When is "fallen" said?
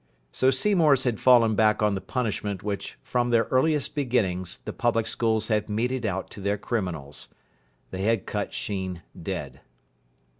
1.19-1.53